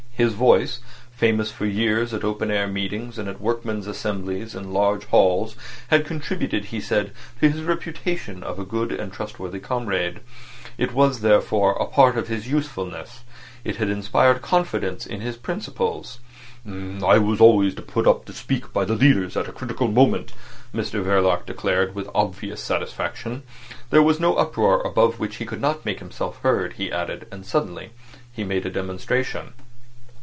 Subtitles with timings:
[0.13, 5.55] His voice,—famous for years at open air meetings and at workmen's assemblies in large halls,
[5.87, 10.19] had contributed, he said, to his reputation of a good and trustworthy comrade.
[10.77, 13.21] It was, therefore, a part of his usefulness.
[13.63, 16.19] It had inspired confidence in his principles.
[16.67, 20.33] "I was always put up to speak by the leaders at a critical moment,"
[20.71, 23.41] Mr Verloc declared, with obvious satisfaction.
[23.89, 27.43] There was no uproar above which he could not make himself heard, he added; and
[27.43, 27.89] suddenly
[28.31, 29.53] he made a demonstration.